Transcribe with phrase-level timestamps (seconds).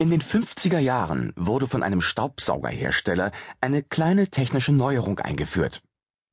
[0.00, 5.82] In den 50er Jahren wurde von einem Staubsaugerhersteller eine kleine technische Neuerung eingeführt.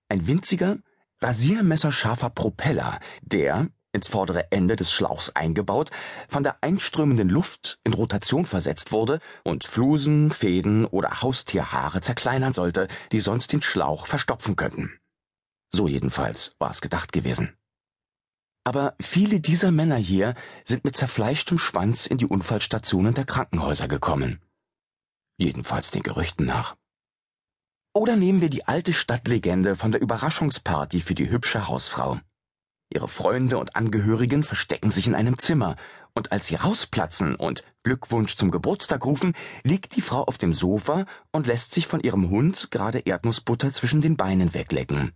[0.08, 0.78] Ein winziger,
[1.20, 5.92] rasiermesserscharfer Propeller, der, ins vordere Ende des Schlauchs eingebaut,
[6.30, 12.88] von der einströmenden Luft in Rotation versetzt wurde und Flusen, Fäden oder Haustierhaare zerkleinern sollte,
[13.12, 14.98] die sonst den Schlauch verstopfen könnten.
[15.74, 17.57] So jedenfalls war es gedacht gewesen.
[18.68, 24.42] Aber viele dieser Männer hier sind mit zerfleischtem Schwanz in die Unfallstationen der Krankenhäuser gekommen.
[25.38, 26.76] Jedenfalls den Gerüchten nach.
[27.94, 32.20] Oder nehmen wir die alte Stadtlegende von der Überraschungsparty für die hübsche Hausfrau.
[32.90, 35.78] Ihre Freunde und Angehörigen verstecken sich in einem Zimmer,
[36.14, 41.06] und als sie rausplatzen und Glückwunsch zum Geburtstag rufen, liegt die Frau auf dem Sofa
[41.32, 45.14] und lässt sich von ihrem Hund gerade Erdnussbutter zwischen den Beinen weglecken.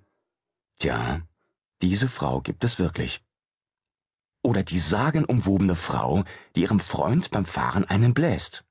[0.80, 1.20] Tja,
[1.81, 3.22] diese Frau gibt es wirklich.
[4.44, 6.23] Oder die sagenumwobene Frau,
[6.55, 8.64] die ihrem Freund beim Fahren einen bläst.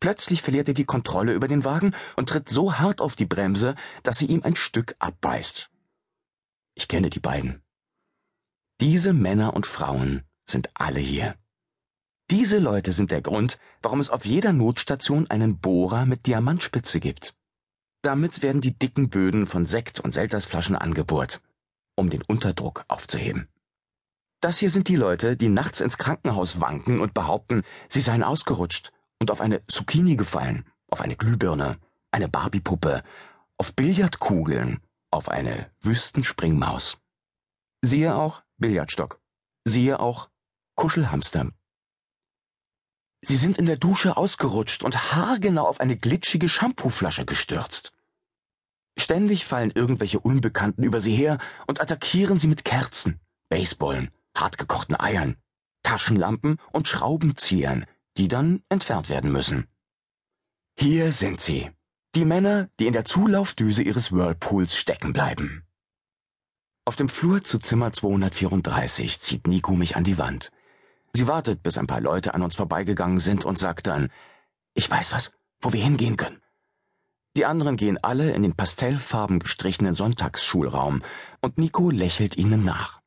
[0.00, 3.76] Plötzlich verliert er die Kontrolle über den Wagen und tritt so hart auf die Bremse,
[4.02, 5.70] dass sie ihm ein Stück abbeißt.
[6.74, 7.62] Ich kenne die beiden.
[8.80, 11.36] Diese Männer und Frauen sind alle hier.
[12.30, 17.36] Diese Leute sind der Grund, warum es auf jeder Notstation einen Bohrer mit Diamantspitze gibt.
[18.02, 21.40] Damit werden die dicken Böden von Sekt und Seltersflaschen angebohrt,
[21.94, 23.48] um den Unterdruck aufzuheben.
[24.42, 28.90] Das hier sind die Leute, die nachts ins Krankenhaus wanken und behaupten, sie seien ausgerutscht
[29.20, 31.78] und auf eine Zucchini gefallen, auf eine Glühbirne,
[32.10, 33.04] eine Barbiepuppe,
[33.56, 34.80] auf Billardkugeln,
[35.12, 36.98] auf eine Wüstenspringmaus.
[37.82, 39.20] Siehe auch Billardstock.
[39.64, 40.28] Siehe auch
[40.74, 41.52] Kuschelhamster.
[43.20, 47.92] Sie sind in der Dusche ausgerutscht und haargenau auf eine glitschige Shampooflasche gestürzt.
[48.98, 55.36] Ständig fallen irgendwelche Unbekannten über sie her und attackieren sie mit Kerzen, Baseballen, hartgekochten Eiern,
[55.82, 59.66] Taschenlampen und Schraubenziehern, die dann entfernt werden müssen.
[60.78, 61.70] Hier sind sie,
[62.14, 65.64] die Männer, die in der Zulaufdüse ihres Whirlpools stecken bleiben.
[66.84, 70.50] Auf dem Flur zu Zimmer 234 zieht Nico mich an die Wand.
[71.12, 74.10] Sie wartet, bis ein paar Leute an uns vorbeigegangen sind und sagt dann,
[74.74, 76.42] ich weiß was, wo wir hingehen können.
[77.36, 81.02] Die anderen gehen alle in den pastellfarben gestrichenen Sonntagsschulraum
[81.40, 83.01] und Nico lächelt ihnen nach.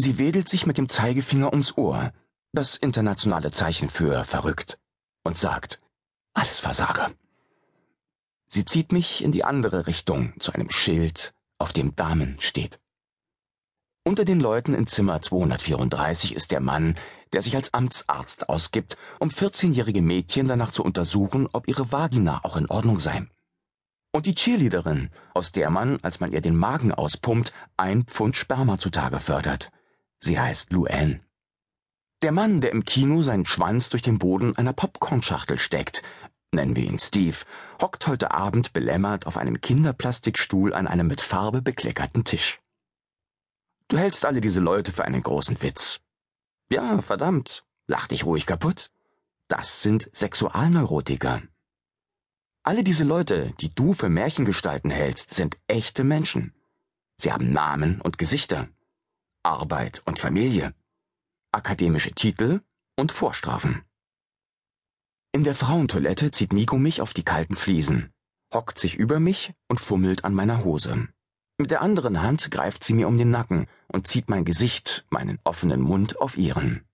[0.00, 2.14] Sie wedelt sich mit dem Zeigefinger ums Ohr,
[2.52, 4.78] das internationale Zeichen für verrückt,
[5.24, 5.82] und sagt,
[6.32, 7.10] alles Versager.
[8.48, 12.80] Sie zieht mich in die andere Richtung zu einem Schild, auf dem Damen steht.
[14.02, 16.96] Unter den Leuten in Zimmer 234 ist der Mann,
[17.34, 22.56] der sich als Amtsarzt ausgibt, um 14-jährige Mädchen danach zu untersuchen, ob ihre Vagina auch
[22.56, 23.26] in Ordnung sei.
[24.12, 28.78] Und die Cheerleaderin, aus der man, als man ihr den Magen auspumpt, ein Pfund Sperma
[28.78, 29.70] zutage fördert.
[30.20, 31.20] Sie heißt Luann.
[32.22, 36.02] Der Mann, der im Kino seinen Schwanz durch den Boden einer Popcornschachtel steckt,
[36.52, 37.38] nennen wir ihn Steve,
[37.80, 42.60] hockt heute Abend belämmert auf einem Kinderplastikstuhl an einem mit Farbe bekleckerten Tisch.
[43.88, 46.00] Du hältst alle diese Leute für einen großen Witz.
[46.70, 48.92] Ja, verdammt, lach dich ruhig kaputt.
[49.48, 51.42] Das sind Sexualneurotiker.
[52.62, 56.54] Alle diese Leute, die du für Märchengestalten hältst, sind echte Menschen.
[57.16, 58.68] Sie haben Namen und Gesichter.
[59.42, 60.74] Arbeit und Familie,
[61.50, 62.60] akademische Titel
[62.96, 63.82] und Vorstrafen.
[65.32, 68.12] In der Frauentoilette zieht Nico mich auf die kalten Fliesen,
[68.52, 71.08] hockt sich über mich und fummelt an meiner Hose.
[71.56, 75.38] Mit der anderen Hand greift sie mir um den Nacken und zieht mein Gesicht, meinen
[75.44, 76.84] offenen Mund auf ihren.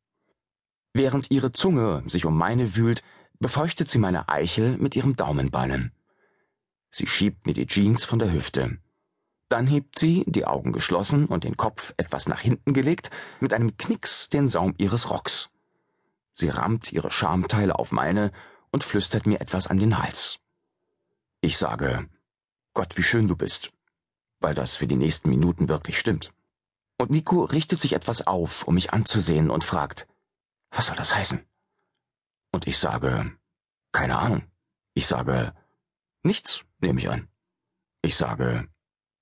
[0.92, 3.02] Während ihre Zunge sich um meine wühlt,
[3.40, 5.90] befeuchtet sie meine Eichel mit ihrem Daumenballen.
[6.90, 8.78] Sie schiebt mir die Jeans von der Hüfte.
[9.48, 13.76] Dann hebt sie, die Augen geschlossen und den Kopf etwas nach hinten gelegt, mit einem
[13.76, 15.50] Knicks den Saum ihres Rocks.
[16.32, 18.32] Sie rammt ihre Schamteile auf meine
[18.70, 20.38] und flüstert mir etwas an den Hals.
[21.40, 22.08] Ich sage,
[22.74, 23.72] Gott, wie schön du bist,
[24.40, 26.32] weil das für die nächsten Minuten wirklich stimmt.
[26.98, 30.08] Und Nico richtet sich etwas auf, um mich anzusehen und fragt,
[30.70, 31.44] was soll das heißen?
[32.52, 33.32] Und ich sage,
[33.92, 34.42] keine Ahnung.
[34.94, 35.54] Ich sage,
[36.22, 37.28] nichts, nehme ich an.
[38.02, 38.68] Ich sage,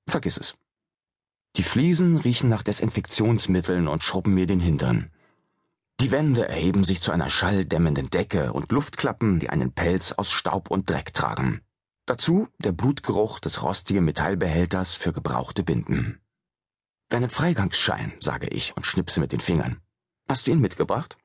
[0.07, 0.57] Vergiss es.
[1.57, 5.11] Die Fliesen riechen nach Desinfektionsmitteln und schrubben mir den Hintern.
[6.01, 10.71] Die Wände erheben sich zu einer schalldämmenden Decke und Luftklappen, die einen Pelz aus Staub
[10.71, 11.61] und Dreck tragen.
[12.07, 16.21] Dazu der Blutgeruch des rostigen Metallbehälters für gebrauchte Binden.
[17.09, 19.81] Deinen Freigangsschein, sage ich und schnipse mit den Fingern.
[20.29, 21.17] Hast du ihn mitgebracht?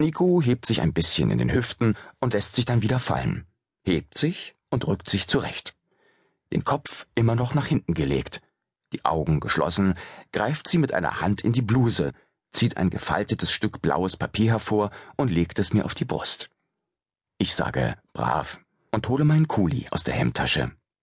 [0.00, 3.46] Nico hebt sich ein bisschen in den Hüften und lässt sich dann wieder fallen,
[3.84, 5.76] hebt sich und rückt sich zurecht
[6.54, 8.40] den Kopf immer noch nach hinten gelegt.
[8.92, 9.94] Die Augen geschlossen,
[10.32, 12.12] greift sie mit einer Hand in die Bluse,
[12.52, 16.50] zieht ein gefaltetes Stück blaues Papier hervor und legt es mir auf die Brust.
[17.38, 18.60] Ich sage brav
[18.92, 20.70] und hole meinen Kuli aus der Hemdtasche.